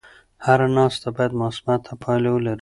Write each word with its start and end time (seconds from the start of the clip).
هره 0.45 0.67
ناسته 0.77 1.07
باید 1.15 1.33
مثبته 1.43 1.91
پایله 2.01 2.29
ولري. 2.31 2.59